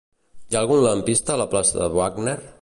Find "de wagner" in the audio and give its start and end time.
1.83-2.37